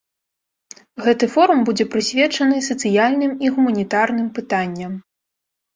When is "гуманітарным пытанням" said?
3.59-5.03